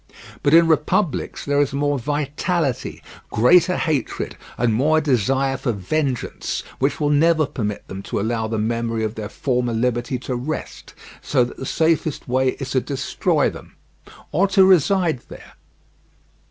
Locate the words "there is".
1.45-1.73